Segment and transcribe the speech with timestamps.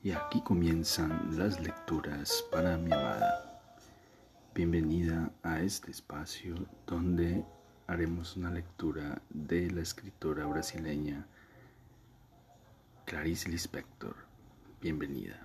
[0.00, 3.60] Y aquí comienzan las lecturas para mi amada.
[4.54, 6.54] Bienvenida a este espacio
[6.86, 7.44] donde
[7.88, 11.26] haremos una lectura de la escritora brasileña
[13.06, 14.14] Clarice Lispector.
[14.80, 15.44] Bienvenida.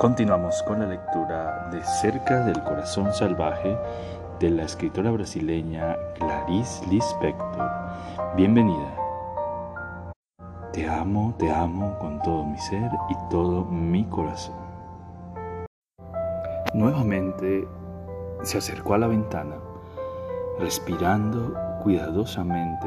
[0.00, 3.78] Continuamos con la lectura de Cerca del Corazón Salvaje
[4.40, 7.70] de la escritora brasileña Clarice Lispector.
[8.34, 8.97] Bienvenida.
[10.72, 14.54] Te amo, te amo con todo mi ser y todo mi corazón.
[16.74, 17.66] Nuevamente
[18.42, 19.56] se acercó a la ventana,
[20.60, 22.86] respirando cuidadosamente,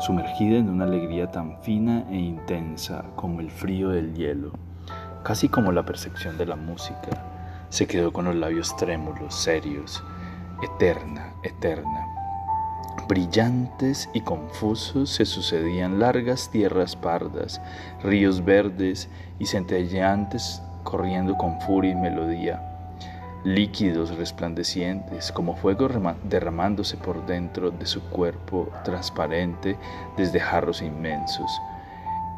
[0.00, 4.52] sumergida en una alegría tan fina e intensa como el frío del hielo,
[5.22, 7.08] casi como la percepción de la música.
[7.70, 10.04] Se quedó con los labios trémulos, serios,
[10.62, 12.17] eterna, eterna
[13.08, 17.58] Brillantes y confusos se sucedían largas tierras pardas,
[18.02, 19.08] ríos verdes
[19.38, 22.60] y centelleantes corriendo con furia y melodía,
[23.44, 25.88] líquidos resplandecientes como fuego
[26.24, 29.78] derramándose por dentro de su cuerpo transparente
[30.18, 31.50] desde jarros inmensos,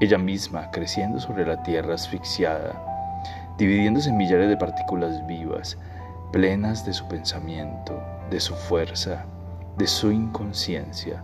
[0.01, 2.81] ella misma creciendo sobre la tierra asfixiada,
[3.59, 5.77] dividiéndose en millares de partículas vivas,
[6.31, 9.27] plenas de su pensamiento, de su fuerza,
[9.77, 11.23] de su inconsciencia,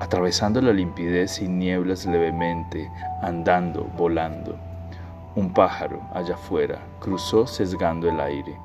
[0.00, 2.90] atravesando la limpidez y nieblas levemente,
[3.22, 4.56] andando, volando.
[5.34, 8.58] Un pájaro allá afuera cruzó sesgando el aire.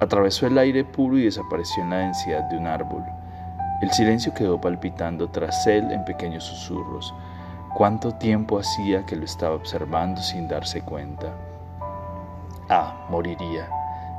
[0.00, 3.04] Atravesó el aire puro y desapareció en la densidad de un árbol.
[3.82, 7.14] El silencio quedó palpitando tras él en pequeños susurros.
[7.74, 11.34] ¿Cuánto tiempo hacía que lo estaba observando sin darse cuenta?
[12.68, 13.68] Ah, moriría.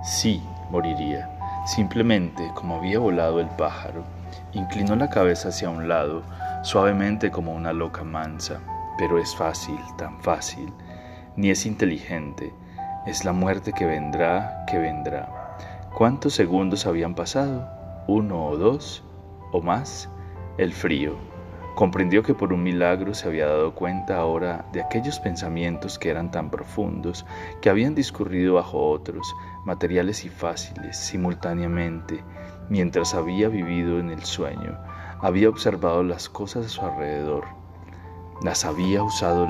[0.04, 1.37] Sí, moriría
[1.68, 4.04] simplemente como había volado el pájaro.
[4.54, 6.24] Inclinó la cabeza hacia un lado,
[6.64, 8.60] suavemente como una loca mansa,
[8.98, 10.74] pero es fácil, tan fácil,
[11.36, 12.54] ni es inteligente,
[13.06, 15.56] es la muerte que vendrá, que vendrá.
[15.96, 17.68] ¿Cuántos segundos habían pasado?
[18.08, 19.04] ¿Uno o dos?
[19.52, 20.10] ¿O más?
[20.58, 21.18] El frío,
[21.78, 26.32] Comprendió que por un milagro se había dado cuenta ahora de aquellos pensamientos que eran
[26.32, 27.24] tan profundos,
[27.62, 29.36] que habían discurrido bajo otros,
[29.68, 32.24] materiales y fáciles, simultáneamente,
[32.70, 34.80] mientras había vivido en el sueño,
[35.20, 37.44] había observado las cosas a su alrededor,
[38.42, 39.46] las había usado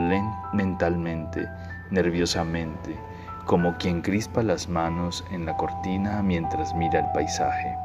[0.53, 1.47] mentalmente,
[1.91, 2.97] nerviosamente,
[3.45, 7.75] como quien crispa las manos en la cortina mientras mira el paisaje.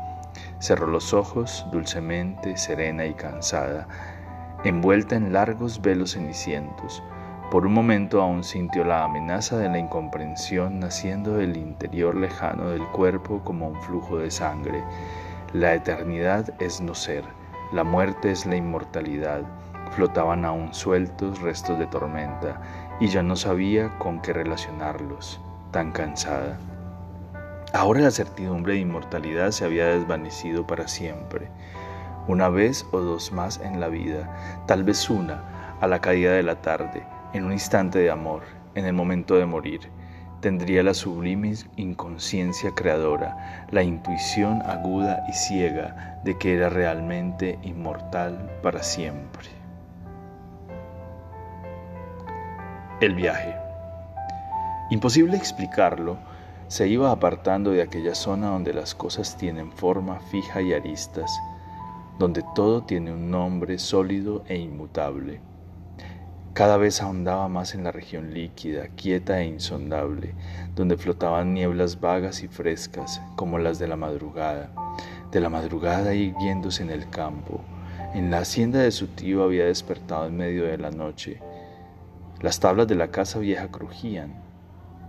[0.58, 3.86] Cerró los ojos dulcemente, serena y cansada,
[4.64, 7.02] envuelta en largos velos cenicientos.
[7.52, 12.86] Por un momento aún sintió la amenaza de la incomprensión naciendo del interior lejano del
[12.86, 14.82] cuerpo como un flujo de sangre.
[15.52, 17.24] La eternidad es no ser,
[17.70, 19.42] la muerte es la inmortalidad.
[19.90, 22.62] Flotaban aún sueltos restos de tormenta
[23.00, 25.38] y ya no sabía con qué relacionarlos,
[25.72, 26.56] tan cansada.
[27.74, 31.50] Ahora la certidumbre de inmortalidad se había desvanecido para siempre
[32.28, 36.44] una vez o dos más en la vida, tal vez una, a la caída de
[36.44, 38.42] la tarde, en un instante de amor,
[38.74, 39.80] en el momento de morir.
[40.40, 48.50] Tendría la sublime inconsciencia creadora, la intuición aguda y ciega de que era realmente inmortal
[48.62, 49.48] para siempre.
[53.00, 53.54] El viaje.
[54.90, 56.18] Imposible explicarlo,
[56.68, 61.30] se iba apartando de aquella zona donde las cosas tienen forma fija y aristas,
[62.18, 65.51] donde todo tiene un nombre sólido e inmutable.
[66.54, 70.34] Cada vez ahondaba más en la región líquida, quieta e insondable,
[70.76, 74.70] donde flotaban nieblas vagas y frescas como las de la madrugada,
[75.30, 77.62] de la madrugada irguiéndose en el campo.
[78.12, 81.40] En la hacienda de su tío había despertado en medio de la noche.
[82.42, 84.34] Las tablas de la casa vieja crujían.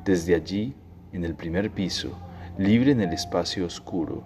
[0.05, 0.73] Desde allí,
[1.11, 2.17] en el primer piso,
[2.57, 4.23] libre en el espacio oscuro,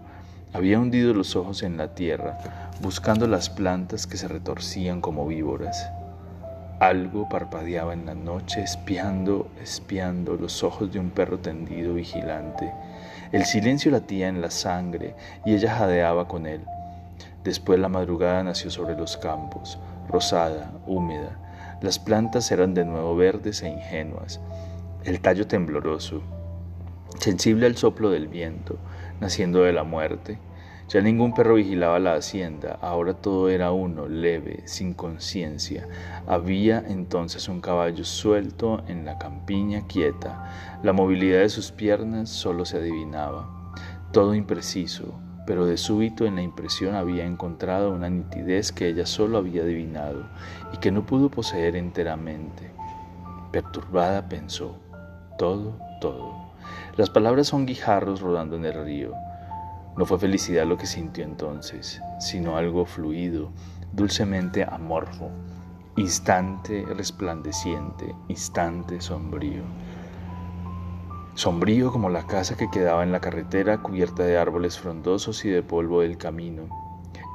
[0.53, 2.37] había hundido los ojos en la tierra,
[2.79, 5.89] buscando las plantas que se retorcían como víboras.
[6.79, 12.71] Algo parpadeaba en la noche, espiando, espiando los ojos de un perro tendido vigilante.
[13.31, 16.61] El silencio latía en la sangre y ella jadeaba con él.
[17.43, 21.39] Después la madrugada nació sobre los campos, rosada, húmeda.
[21.81, 24.39] Las plantas eran de nuevo verdes e ingenuas.
[25.03, 26.21] El tallo tembloroso,
[27.19, 28.77] sensible al soplo del viento,
[29.19, 30.37] naciendo de la muerte,
[30.87, 35.85] ya ningún perro vigilaba la hacienda, ahora todo era uno, leve, sin conciencia.
[36.27, 40.79] Había entonces un caballo suelto en la campiña quieta.
[40.83, 43.73] La movilidad de sus piernas solo se adivinaba.
[44.13, 49.39] Todo impreciso, pero de súbito en la impresión había encontrado una nitidez que ella solo
[49.39, 50.25] había adivinado
[50.71, 52.71] y que no pudo poseer enteramente.
[53.51, 54.77] Perturbada pensó,
[55.37, 56.33] todo, todo.
[56.95, 59.13] Las palabras son guijarros rodando en el río.
[59.97, 63.49] No fue felicidad lo que sintió entonces, sino algo fluido,
[63.91, 65.31] dulcemente amorfo,
[65.95, 69.63] instante resplandeciente, instante sombrío.
[71.33, 75.63] Sombrío como la casa que quedaba en la carretera cubierta de árboles frondosos y de
[75.63, 76.69] polvo del camino.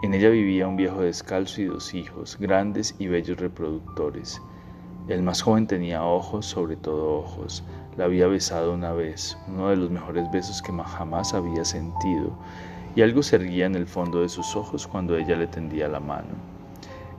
[0.04, 4.40] En ella vivía un viejo descalzo y dos hijos, grandes y bellos reproductores.
[5.08, 7.64] El más joven tenía ojos, sobre todo ojos.
[7.96, 12.30] La había besado una vez, uno de los mejores besos que jamás había sentido,
[12.96, 16.00] y algo se erguía en el fondo de sus ojos cuando ella le tendía la
[16.00, 16.30] mano.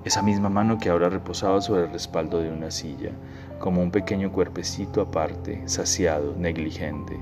[0.03, 3.11] Esa misma mano que ahora reposaba sobre el respaldo de una silla,
[3.59, 7.17] como un pequeño cuerpecito aparte, saciado, negligente.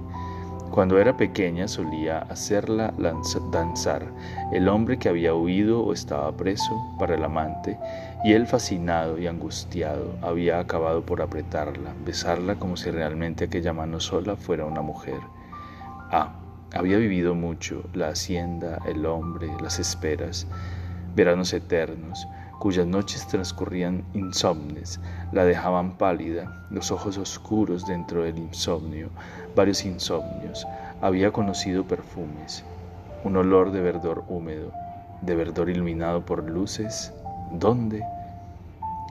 [0.71, 2.93] Cuando era pequeña solía hacerla
[3.51, 4.07] danzar
[4.53, 7.77] el hombre que había huido o estaba preso para el amante,
[8.23, 13.99] y él fascinado y angustiado había acabado por apretarla, besarla como si realmente aquella mano
[13.99, 15.19] sola fuera una mujer.
[16.11, 16.35] Ah,
[16.73, 20.47] había vivido mucho, la hacienda, el hombre, las esperas,
[21.15, 22.27] veranos eternos,
[22.59, 24.99] cuyas noches transcurrían insomnes,
[25.31, 29.09] la dejaban pálida, los ojos oscuros dentro del insomnio,
[29.55, 30.67] varios insomnios.
[31.01, 32.63] Había conocido perfumes,
[33.23, 34.71] un olor de verdor húmedo,
[35.21, 37.11] de verdor iluminado por luces.
[37.53, 38.01] ¿Dónde?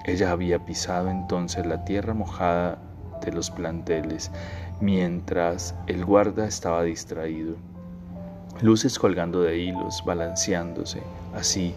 [0.06, 2.78] Ella había pisado entonces la tierra mojada
[3.22, 4.30] de los planteles,
[4.80, 7.56] mientras el guarda estaba distraído.
[8.62, 11.02] Luces colgando de hilos, balanceándose,
[11.34, 11.74] así,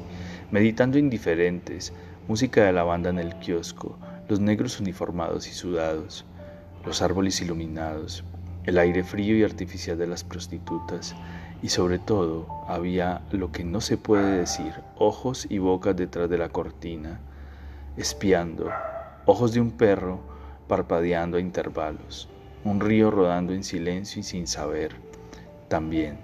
[0.52, 1.92] meditando indiferentes,
[2.30, 3.98] música de la banda en el kiosco,
[4.30, 6.26] los negros uniformados y sudados,
[6.86, 8.24] los árboles iluminados,
[8.64, 11.14] el aire frío y artificial de las prostitutas,
[11.64, 16.38] y sobre todo había lo que no se puede decir, ojos y bocas detrás de
[16.38, 17.22] la cortina,
[17.96, 18.70] espiando,
[19.26, 20.20] ojos de un perro
[20.68, 22.28] parpadeando a intervalos,
[22.66, 24.92] un río rodando en silencio y sin saber,
[25.70, 26.18] también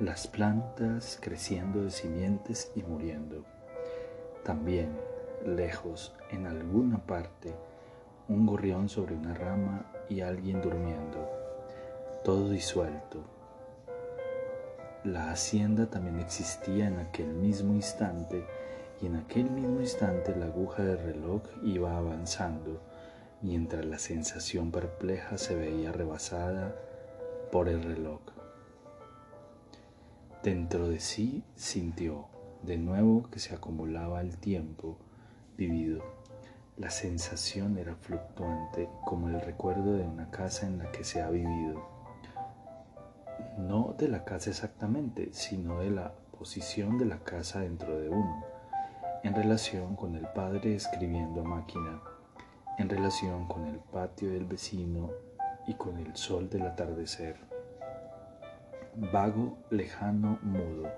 [0.00, 3.44] las plantas creciendo de simientes y muriendo.
[4.42, 4.90] También,
[5.46, 7.54] lejos, en alguna parte,
[8.28, 11.43] un gorrión sobre una rama y alguien durmiendo,
[12.24, 13.22] todo disuelto.
[15.04, 18.46] La hacienda también existía en aquel mismo instante
[19.02, 22.80] y en aquel mismo instante la aguja del reloj iba avanzando,
[23.42, 26.74] mientras la sensación perpleja se veía rebasada
[27.52, 28.20] por el reloj.
[30.42, 32.28] Dentro de sí sintió
[32.62, 34.96] de nuevo que se acumulaba el tiempo
[35.58, 36.02] vivido.
[36.78, 41.28] La sensación era fluctuante como el recuerdo de una casa en la que se ha
[41.28, 41.93] vivido.
[43.58, 48.44] No de la casa exactamente, sino de la posición de la casa dentro de uno,
[49.22, 52.00] en relación con el padre escribiendo máquina,
[52.78, 55.10] en relación con el patio del vecino
[55.66, 57.54] y con el sol del atardecer
[58.96, 60.88] vago, lejano, mudo.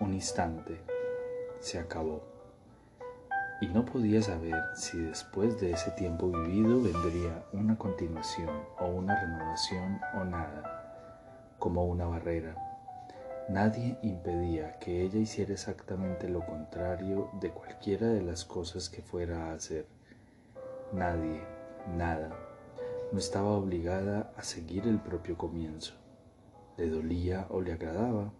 [0.00, 0.80] Un instante.
[1.60, 2.22] Se acabó.
[3.60, 9.18] Y no podía saber si después de ese tiempo vivido vendría una continuación o una
[9.18, 10.75] renovación o nada,
[11.58, 12.56] como una barrera.
[13.48, 19.50] Nadie impedía que ella hiciera exactamente lo contrario de cualquiera de las cosas que fuera
[19.50, 19.86] a hacer.
[20.92, 21.42] Nadie,
[21.96, 22.30] nada,
[23.12, 25.94] no estaba obligada a seguir el propio comienzo
[26.76, 28.32] le dolía o le agradaba.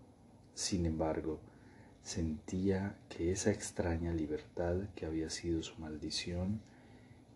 [0.55, 1.41] Sin embargo,
[2.03, 6.61] sentía que esa extraña libertad que había sido su maldición,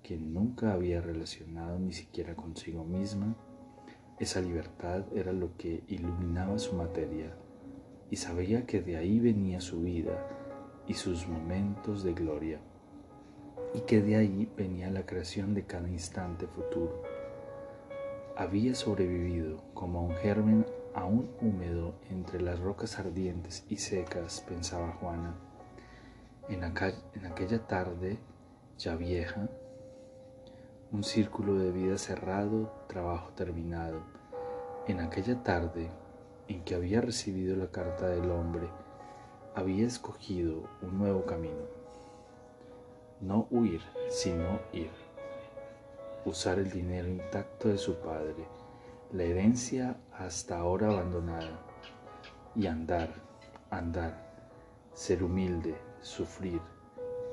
[0.02, 3.34] que nunca había relacionado ni siquiera consigo misma,
[4.20, 7.34] esa libertad era lo que iluminaba su materia
[8.10, 10.28] y sabía que de ahí venía su vida
[10.86, 12.60] y sus momentos de gloria
[13.72, 17.02] y que de ahí venía la creación de cada instante futuro.
[18.36, 25.34] Había sobrevivido como un germen aún húmedo entre las rocas ardientes y secas, pensaba Juana.
[26.48, 28.18] En, aquella tarde
[28.76, 29.48] ya vieja,
[30.92, 34.00] un círculo de vida cerrado, trabajo terminado.
[34.86, 35.90] En aquella tarde
[36.48, 38.68] en que había recibido la carta del hombre,
[39.54, 41.64] había escogido un nuevo camino.
[43.20, 44.90] No huir, sino ir.
[46.24, 48.46] Usar el dinero intacto de su padre
[49.12, 51.66] la herencia hasta ahora abandonada,
[52.54, 53.12] y andar,
[53.68, 54.14] andar,
[54.92, 56.60] ser humilde, sufrir,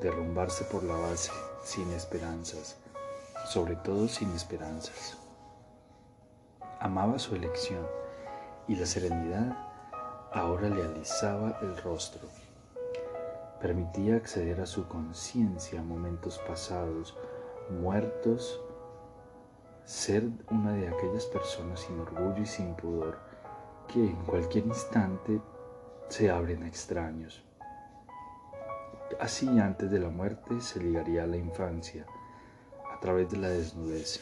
[0.01, 1.31] derrumbarse por la base,
[1.63, 2.77] sin esperanzas,
[3.47, 5.17] sobre todo sin esperanzas.
[6.81, 7.87] Amaba su elección
[8.67, 9.57] y la serenidad
[10.33, 12.27] ahora le alisaba el rostro.
[13.61, 17.17] permitía acceder a su conciencia a momentos pasados,
[17.69, 18.61] muertos,
[19.85, 23.17] ser una de aquellas personas sin orgullo y sin pudor
[23.87, 25.41] que en cualquier instante
[26.09, 27.43] se abren a extraños.
[29.19, 32.05] Así antes de la muerte se ligaría a la infancia
[32.97, 34.19] a través de la desnudez,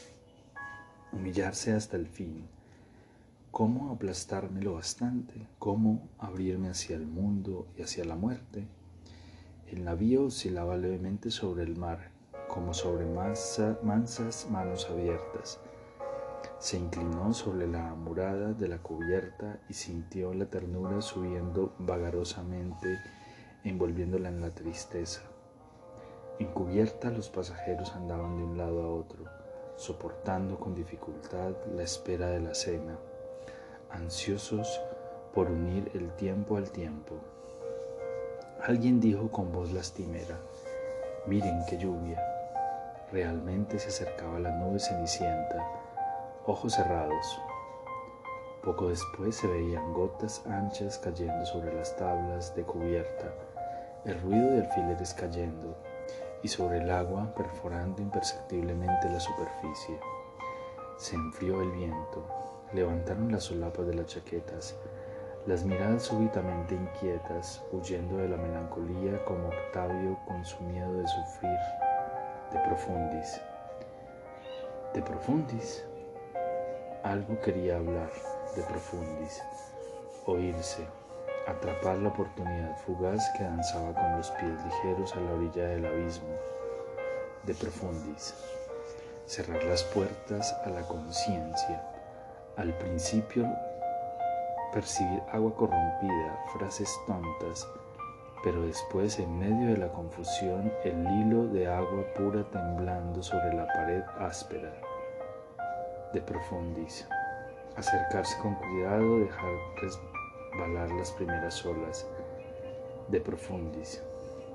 [1.13, 2.45] humillarse hasta el fin,
[3.49, 8.67] cómo aplastarme lo bastante, cómo abrirme hacia el mundo y hacia la muerte.
[9.71, 12.11] El navío oscilaba levemente sobre el mar,
[12.49, 15.61] como sobre mansas manos abiertas.
[16.59, 22.99] Se inclinó sobre la murada de la cubierta y sintió la ternura subiendo vagarosamente,
[23.63, 25.21] envolviéndola en la tristeza.
[26.37, 29.23] En cubierta los pasajeros andaban de un lado a otro,
[29.77, 32.97] soportando con dificultad la espera de la cena,
[33.89, 34.81] ansiosos
[35.33, 37.15] por unir el tiempo al tiempo.
[38.61, 40.37] Alguien dijo con voz lastimera,
[41.25, 42.21] miren qué lluvia.
[43.13, 45.65] Realmente se acercaba la nube cenicienta,
[46.45, 47.39] ojos cerrados.
[48.61, 53.33] Poco después se veían gotas anchas cayendo sobre las tablas de cubierta,
[54.03, 55.77] el ruido de alfileres cayendo
[56.45, 59.99] y sobre el agua perforando imperceptiblemente la superficie.
[60.95, 62.23] Se enfrió el viento,
[62.71, 64.75] levantaron las solapas de las chaquetas,
[65.47, 71.57] las miradas súbitamente inquietas, huyendo de la melancolía como Octavio con su miedo de sufrir,
[72.53, 73.41] de profundis.
[74.93, 75.83] De profundis.
[77.01, 78.11] Algo quería hablar,
[78.55, 79.41] de profundis,
[80.27, 80.85] oírse,
[81.47, 86.29] atrapar la oportunidad fugaz que danzaba con los pies ligeros a la orilla del abismo,
[87.43, 88.33] de profundis,
[89.25, 91.83] cerrar las puertas a la conciencia.
[92.57, 93.45] Al principio
[94.73, 97.67] percibir agua corrompida, frases tontas,
[98.43, 103.65] pero después en medio de la confusión el hilo de agua pura temblando sobre la
[103.67, 104.71] pared áspera
[106.13, 107.07] de profundis.
[107.75, 109.51] Acercarse con cuidado, dejar
[110.55, 112.07] resbalar las primeras olas
[113.09, 114.01] de profundis.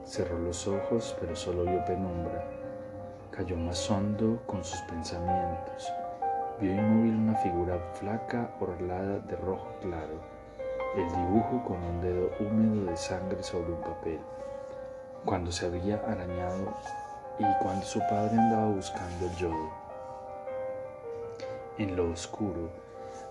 [0.04, 2.44] Cerró los ojos, pero solo vio penumbra.
[3.30, 5.90] Cayó más hondo con sus pensamientos
[6.60, 10.20] Vio inmóvil una figura flaca orlada de rojo claro,
[10.94, 14.18] el dibujo con un dedo húmedo de sangre sobre un papel.
[15.24, 16.74] Cuando se había arañado
[17.38, 19.70] y cuando su padre andaba buscando el yodo.
[21.78, 22.68] En lo oscuro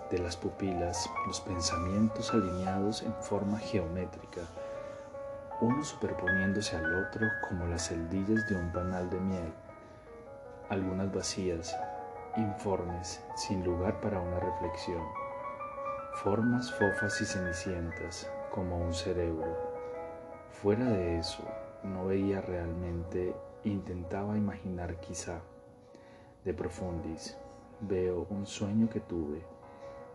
[0.10, 4.42] de las pupilas, los pensamientos alineados en forma geométrica,
[5.62, 9.54] uno superponiéndose al otro como las celdillas de un panal de miel,
[10.70, 11.78] algunas vacías,
[12.38, 15.04] informes, sin lugar para una reflexión,
[16.24, 19.58] formas fofas y cenicientas como un cerebro.
[20.52, 21.44] Fuera de eso,
[21.84, 25.42] no veía realmente, intentaba imaginar quizá.
[26.44, 27.38] De profundis,
[27.82, 29.44] veo un sueño que tuve,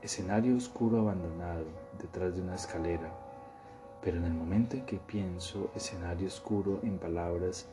[0.04, 1.64] escenario oscuro abandonado
[1.98, 3.10] detrás de una escalera,
[4.02, 7.66] pero en el momento en que pienso escenario oscuro en palabras,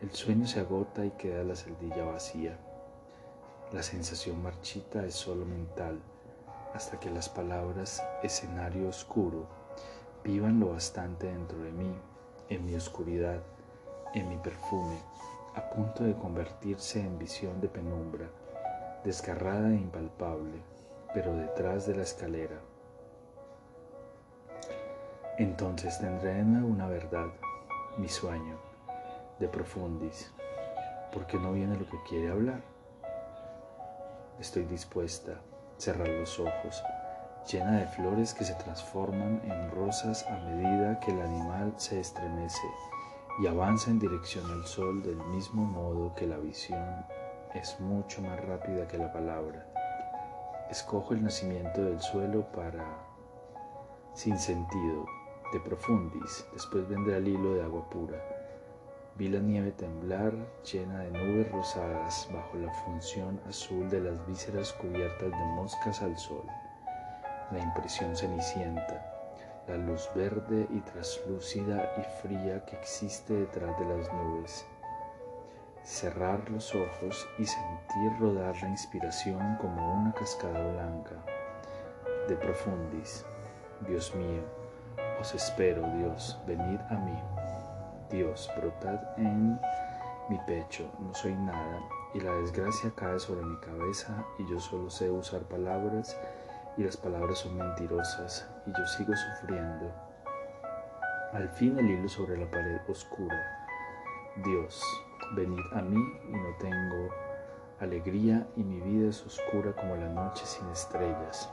[0.00, 2.58] el sueño se agota y queda la celdilla vacía.
[3.70, 6.00] La sensación marchita es solo mental,
[6.72, 9.46] hasta que las palabras escenario oscuro
[10.24, 11.94] vivan lo bastante dentro de mí,
[12.48, 13.42] en mi oscuridad,
[14.14, 14.96] en mi perfume,
[15.54, 18.30] a punto de convertirse en visión de penumbra,
[19.04, 20.73] desgarrada e impalpable,
[21.14, 22.60] pero detrás de la escalera.
[25.38, 27.28] Entonces tendré una verdad,
[27.96, 28.56] mi sueño,
[29.38, 30.32] de profundis,
[31.12, 32.60] porque no viene lo que quiere hablar.
[34.38, 36.82] Estoy dispuesta a cerrar los ojos,
[37.50, 42.66] llena de flores que se transforman en rosas a medida que el animal se estremece
[43.40, 47.06] y avanza en dirección al sol del mismo modo que la visión
[47.54, 49.73] es mucho más rápida que la palabra.
[50.70, 52.84] Escojo el nacimiento del suelo para
[54.14, 55.06] sin sentido,
[55.52, 58.16] de profundis, después vendrá el hilo de agua pura.
[59.16, 64.72] Vi la nieve temblar llena de nubes rosadas bajo la función azul de las vísceras
[64.72, 66.44] cubiertas de moscas al sol,
[67.50, 69.04] la impresión cenicienta,
[69.68, 74.64] la luz verde y traslúcida y fría que existe detrás de las nubes.
[75.84, 81.14] Cerrar los ojos y sentir rodar la inspiración como una cascada blanca.
[82.26, 83.22] De profundis,
[83.86, 84.40] Dios mío,
[85.20, 87.18] os espero, Dios, venid a mí.
[88.10, 89.60] Dios, brotad en
[90.30, 91.80] mi pecho, no soy nada,
[92.14, 96.18] y la desgracia cae sobre mi cabeza, y yo solo sé usar palabras,
[96.78, 99.92] y las palabras son mentirosas, y yo sigo sufriendo.
[101.34, 103.36] Al fin el hilo sobre la pared oscura.
[104.36, 104.82] Dios,
[105.32, 107.08] venid a mí y no tengo
[107.80, 111.50] alegría y mi vida es oscura como la noche sin estrellas.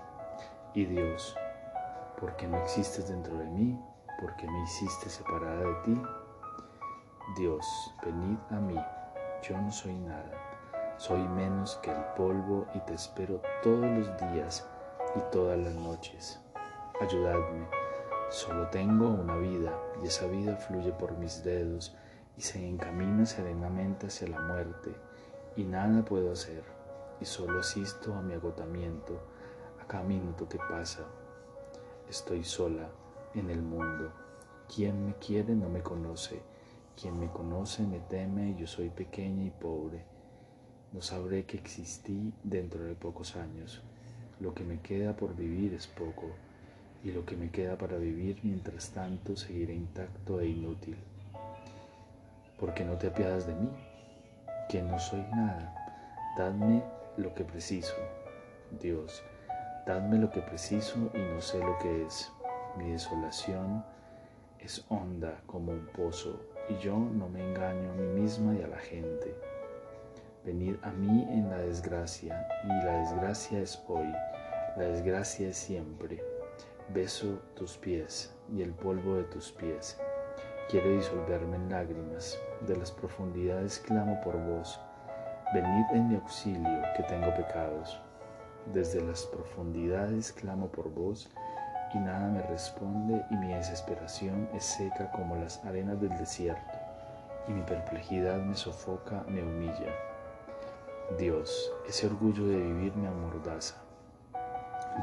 [0.74, 1.36] Y Dios,
[2.20, 3.80] porque no existes dentro de mí,
[4.22, 6.02] porque me hiciste separada de ti.
[7.38, 7.66] Dios,
[8.04, 8.76] venid a mí,
[9.42, 10.32] yo no soy nada,
[10.98, 14.68] soy menos que el polvo y te espero todos los días
[15.16, 16.42] y todas las noches.
[17.02, 17.68] Ayudadme,
[18.30, 21.98] solo tengo una vida y esa vida fluye por mis dedos
[22.38, 24.92] y se encamina serenamente hacia la muerte
[25.56, 26.64] y nada puedo hacer
[27.20, 29.20] y solo asisto a mi agotamiento
[29.82, 31.06] a cada minuto que pasa.
[32.10, 32.90] Estoy sola
[33.36, 34.12] en el mundo.
[34.74, 36.42] Quien me quiere no me conoce.
[37.00, 40.04] Quien me conoce me teme y yo soy pequeña y pobre.
[40.94, 43.82] No sabré que existí dentro de pocos años.
[44.40, 46.32] Lo que me queda por vivir es poco
[47.04, 50.98] y lo que me queda para vivir mientras tanto seguiré intacto e inútil.
[52.62, 53.72] ¿Por qué no te apiadas de mí?
[54.70, 55.74] Que no soy nada.
[56.38, 56.84] Dadme
[57.18, 57.96] lo que preciso.
[58.80, 59.24] Dios,
[59.88, 62.32] dadme lo que preciso y no sé lo que es.
[62.78, 63.84] Mi desolación
[64.60, 66.40] es honda como un pozo
[66.70, 69.36] y yo no me engaño a mí misma y a la gente.
[70.46, 74.08] Venid a mí en la desgracia y la desgracia es hoy,
[74.78, 76.24] la desgracia es siempre.
[76.90, 80.00] Beso tus pies y el polvo de tus pies.
[80.72, 84.80] Quiero disolverme en lágrimas, de las profundidades clamo por vos.
[85.54, 88.00] Venid en mi auxilio, que tengo pecados.
[88.74, 91.30] Desde las profundidades clamo por vos
[91.94, 96.80] y nada me responde y mi desesperación es seca como las arenas del desierto
[97.50, 99.94] y mi perplejidad me sofoca, me humilla.
[101.20, 103.76] Dios, ese orgullo de vivir me amordaza.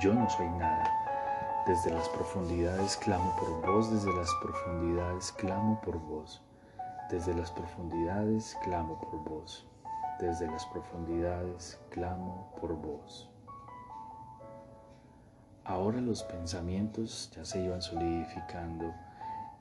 [0.01, 1.08] Yo no soy nada.
[1.69, 6.41] Desde las profundidades clamo por vos, desde las profundidades clamo por vos.
[7.11, 9.67] Desde las profundidades clamo por vos.
[10.19, 13.29] Desde las profundidades clamo por vos.
[15.65, 18.95] Ahora los pensamientos ya se iban solidificando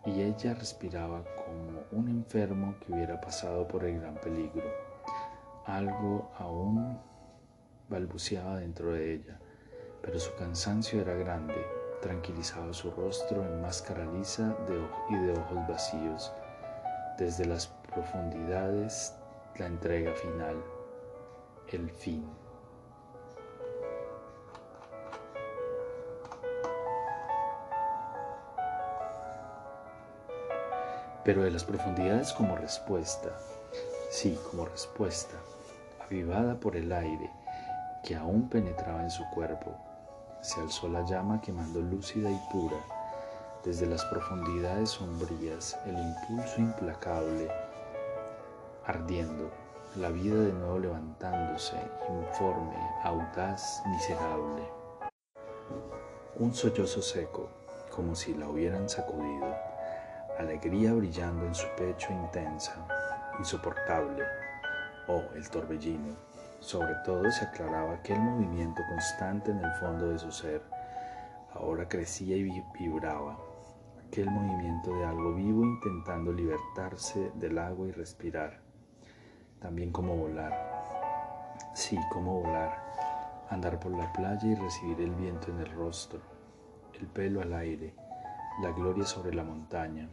[0.05, 4.71] y ella respiraba como un enfermo que hubiera pasado por el gran peligro.
[5.65, 6.97] Algo aún
[7.89, 9.39] balbuceaba dentro de ella,
[10.01, 14.55] pero su cansancio era grande, tranquilizaba su rostro en máscara lisa
[15.09, 16.31] y de ojos vacíos.
[17.17, 19.13] Desde las profundidades,
[19.57, 20.55] la entrega final,
[21.69, 22.27] el fin.
[31.27, 33.37] pero de las profundidades como respuesta,
[34.09, 35.35] sí, como respuesta,
[35.99, 37.29] avivada por el aire
[38.01, 39.77] que aún penetraba en su cuerpo,
[40.47, 42.77] se alzó la llama quemando lúcida y pura,
[43.65, 47.49] desde las profundidades sombrías, el impulso implacable,
[48.85, 49.51] ardiendo,
[49.97, 51.75] la vida de nuevo levantándose,
[52.09, 54.63] informe, audaz, miserable.
[56.37, 57.49] Un sollozo seco,
[57.93, 59.53] como si la hubieran sacudido
[60.39, 62.73] alegría brillando en su pecho intensa,
[63.37, 64.23] insoportable.
[65.09, 66.26] Oh, el torbellino.
[66.59, 70.61] Sobre todo se aclaraba aquel movimiento constante en el fondo de su ser.
[71.53, 73.37] Ahora crecía y vibraba.
[74.07, 78.59] Aquel movimiento de algo vivo intentando libertarse del agua y respirar.
[79.59, 81.55] También como volar.
[81.73, 82.83] Sí, como volar.
[83.49, 86.19] Andar por la playa y recibir el viento en el rostro.
[86.99, 87.93] El pelo al aire.
[88.61, 90.09] La gloria sobre la montaña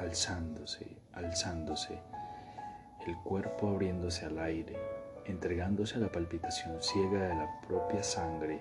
[0.00, 1.98] alzándose, alzándose,
[3.06, 4.76] el cuerpo abriéndose al aire,
[5.30, 8.60] entregándose a la palpitación ciega de la propia sangre,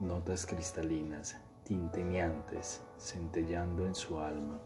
[0.00, 4.58] notas cristalinas, tinteñantes, centellando en su alma.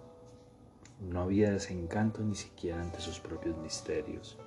[1.00, 4.38] No había desencanto ni siquiera ante sus propios misterios.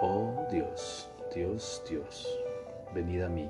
[0.00, 2.38] Oh Dios, Dios, Dios,
[2.94, 3.48] venid a mí,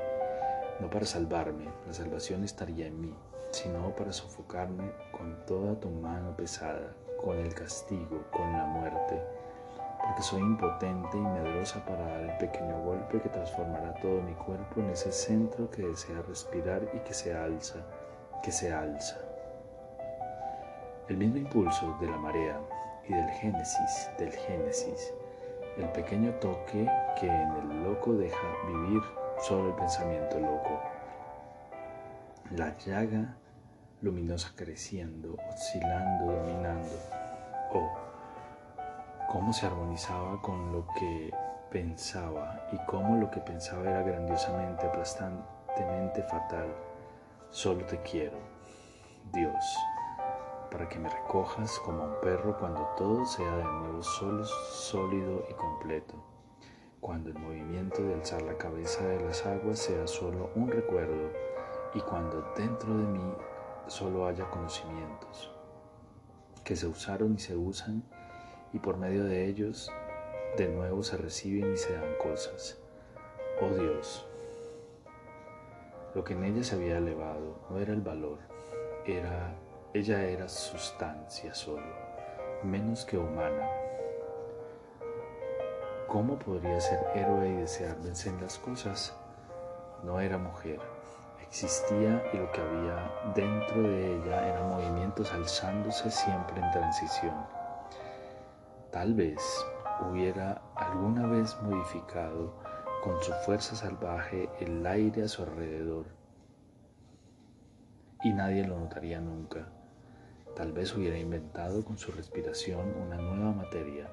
[0.81, 3.15] no para salvarme, la salvación estaría en mí,
[3.51, 9.23] sino para sofocarme con toda tu mano pesada, con el castigo, con la muerte,
[10.03, 14.81] porque soy impotente y medrosa para dar el pequeño golpe que transformará todo mi cuerpo
[14.81, 17.79] en ese centro que desea respirar y que se alza,
[18.43, 19.19] que se alza.
[21.09, 22.61] El mismo impulso de la marea
[23.09, 25.13] y del génesis, del génesis,
[25.77, 26.89] el pequeño toque
[27.19, 29.03] que en el loco deja vivir
[29.41, 30.81] solo el pensamiento loco.
[32.51, 33.37] La llaga
[34.03, 36.91] luminosa creciendo, oscilando, dominando.
[37.73, 38.02] Oh,
[39.33, 41.33] cómo se armonizaba con lo que
[41.71, 46.69] pensaba y cómo lo que pensaba era grandiosamente, aplastantemente fatal.
[47.49, 48.37] Solo te quiero,
[49.33, 49.65] Dios.
[50.71, 56.15] para que me recojas como un perro cuando todo sea de nuevo sólido y completo,
[57.01, 61.31] cuando el movimiento de alzar la cabeza de las aguas sea solo un recuerdo
[61.95, 63.35] y cuando dentro de mí
[63.87, 65.55] solo haya conocimientos
[66.65, 68.03] que se usaron y se usan
[68.73, 69.91] y por medio de ellos
[70.57, 72.79] de nuevo se reciben y se dan cosas.
[73.61, 74.27] Oh Dios,
[76.15, 78.39] lo que en ella se había elevado no era el valor,
[79.07, 79.55] era,
[79.95, 81.87] ella era sustancia solo,
[82.63, 83.69] menos que humana.
[86.07, 89.17] ¿Cómo podría ser héroe y desear vencer las cosas?
[90.03, 90.81] No era mujer,
[91.41, 97.62] existía y lo que había dentro de ella eran movimientos alzándose siempre en transición.
[98.93, 99.41] Tal vez
[100.07, 102.53] hubiera alguna vez modificado
[103.03, 106.05] con su fuerza salvaje el aire a su alrededor
[108.23, 109.67] y nadie lo notaría nunca.
[110.55, 114.11] Tal vez hubiera inventado con su respiración una nueva materia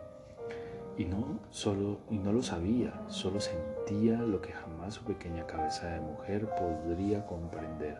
[0.97, 5.87] y no solo y no lo sabía, solo sentía lo que jamás su pequeña cabeza
[5.87, 7.99] de mujer podría comprender.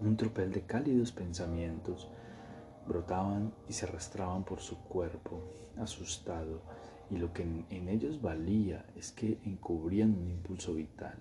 [0.00, 2.08] Un tropel de cálidos pensamientos
[2.88, 5.40] brotaban y se arrastraban por su cuerpo,
[5.76, 6.62] asustado,
[7.10, 11.16] y lo que en, ellos valía es que encubrían un impulso vital.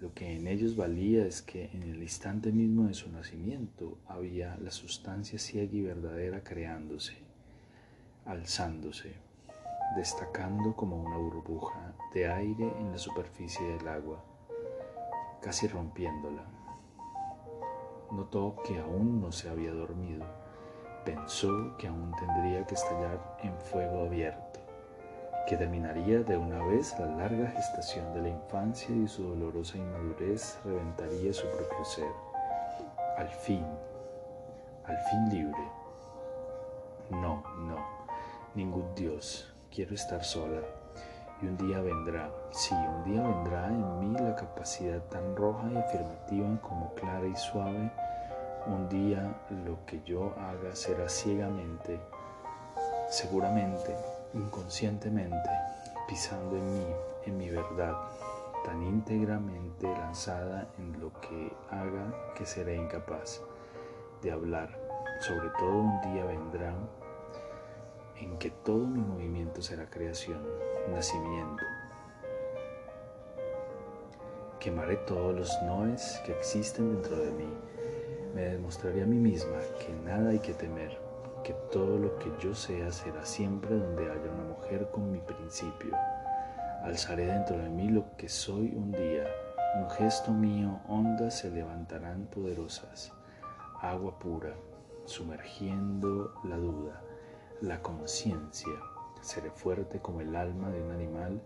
[0.00, 4.56] Lo que en ellos valía es que en el instante mismo de su nacimiento había
[4.58, 7.16] la sustancia ciega y verdadera creándose,
[8.24, 9.14] alzándose,
[9.96, 14.22] destacando como una burbuja de aire en la superficie del agua,
[15.42, 16.44] casi rompiéndola.
[18.12, 20.24] Notó que aún no se había dormido
[21.04, 24.60] pensó que aún tendría que estallar en fuego abierto,
[25.46, 30.58] que terminaría de una vez la larga gestación de la infancia y su dolorosa inmadurez
[30.64, 32.10] reventaría su propio ser.
[33.16, 33.64] Al fin,
[34.84, 35.64] al fin libre.
[37.10, 37.78] No, no,
[38.54, 40.60] ningún Dios, quiero estar sola.
[41.40, 45.76] Y un día vendrá, sí, un día vendrá en mí la capacidad tan roja y
[45.76, 47.90] afirmativa como clara y suave
[48.68, 51.98] un día lo que yo haga será ciegamente,
[53.08, 53.96] seguramente,
[54.34, 55.50] inconscientemente,
[56.06, 56.86] pisando en mí,
[57.24, 57.96] en mi verdad,
[58.64, 63.40] tan íntegramente lanzada en lo que haga que seré incapaz
[64.22, 64.78] de hablar.
[65.20, 66.74] Sobre todo un día vendrá
[68.20, 70.46] en que todo mi movimiento será creación,
[70.92, 71.64] nacimiento.
[74.60, 77.48] Quemaré todos los noes que existen dentro de mí
[78.38, 80.96] me demostraré a mí misma que nada hay que temer,
[81.42, 85.90] que todo lo que yo sea será siempre donde haya una mujer con mi principio.
[86.84, 89.26] Alzaré dentro de mí lo que soy un día,
[89.74, 93.12] un gesto mío, ondas se levantarán poderosas,
[93.80, 94.54] agua pura,
[95.04, 97.02] sumergiendo la duda,
[97.60, 98.72] la conciencia,
[99.20, 101.42] seré fuerte como el alma de un animal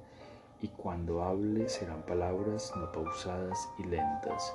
[0.60, 4.54] y cuando hable serán palabras no pausadas y lentas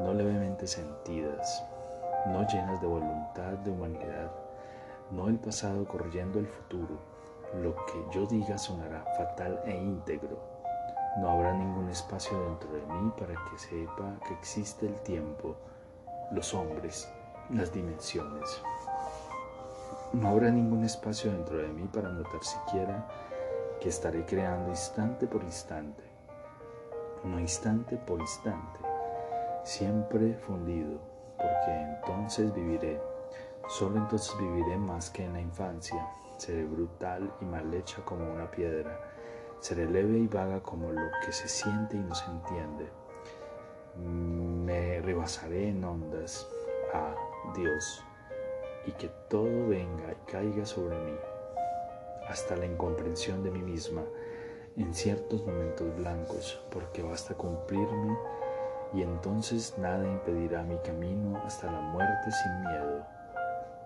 [0.00, 1.64] no levemente sentidas,
[2.26, 4.30] no llenas de voluntad de humanidad,
[5.10, 6.98] no el pasado corriendo el futuro.
[7.62, 10.38] Lo que yo diga sonará fatal e íntegro.
[11.18, 15.56] No habrá ningún espacio dentro de mí para que sepa que existe el tiempo,
[16.32, 17.08] los hombres,
[17.50, 18.60] las dimensiones.
[20.12, 23.06] No habrá ningún espacio dentro de mí para notar siquiera
[23.80, 26.02] que estaré creando instante por instante,
[27.24, 28.80] no instante por instante,
[29.66, 31.00] siempre fundido,
[31.36, 33.00] porque entonces viviré.
[33.68, 36.06] Solo entonces viviré más que en la infancia.
[36.38, 39.00] Seré brutal y mal hecha como una piedra.
[39.58, 42.88] Seré leve y vaga como lo que se siente y no se entiende.
[43.96, 46.46] Me rebasaré en ondas.
[46.94, 47.16] a
[47.56, 48.04] Dios.
[48.86, 51.16] Y que todo venga y caiga sobre mí.
[52.28, 54.02] Hasta la incomprensión de mí misma
[54.76, 58.16] en ciertos momentos blancos, porque basta cumplirme
[58.92, 63.06] y entonces nada impedirá mi camino hasta la muerte sin miedo.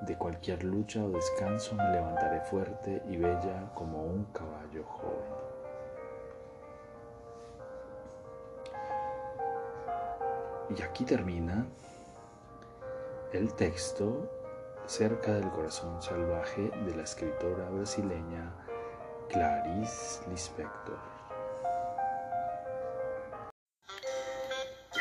[0.03, 5.51] De cualquier lucha o descanso me levantaré fuerte y bella como un caballo joven.
[10.77, 11.67] Y aquí termina
[13.33, 14.31] el texto
[14.87, 18.53] cerca del corazón salvaje de la escritora brasileña
[19.29, 21.20] Clarice Lispector.